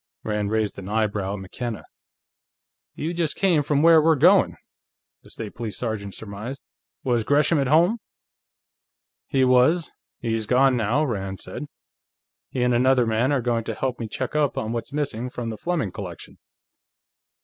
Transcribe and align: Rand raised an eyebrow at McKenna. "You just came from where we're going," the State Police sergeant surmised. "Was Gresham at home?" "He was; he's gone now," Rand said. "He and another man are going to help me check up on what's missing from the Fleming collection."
Rand 0.23 0.49
raised 0.49 0.79
an 0.79 0.89
eyebrow 0.89 1.33
at 1.33 1.39
McKenna. 1.41 1.85
"You 2.95 3.13
just 3.13 3.35
came 3.35 3.61
from 3.61 3.83
where 3.83 4.01
we're 4.01 4.15
going," 4.15 4.55
the 5.21 5.29
State 5.29 5.53
Police 5.53 5.77
sergeant 5.77 6.15
surmised. 6.15 6.63
"Was 7.03 7.23
Gresham 7.23 7.59
at 7.59 7.67
home?" 7.67 7.99
"He 9.27 9.45
was; 9.45 9.91
he's 10.17 10.47
gone 10.47 10.75
now," 10.75 11.05
Rand 11.05 11.39
said. 11.39 11.67
"He 12.49 12.63
and 12.63 12.73
another 12.73 13.05
man 13.05 13.31
are 13.31 13.41
going 13.41 13.63
to 13.65 13.75
help 13.75 13.99
me 13.99 14.07
check 14.07 14.35
up 14.35 14.57
on 14.57 14.71
what's 14.71 14.91
missing 14.91 15.29
from 15.29 15.51
the 15.51 15.57
Fleming 15.59 15.91
collection." 15.91 16.39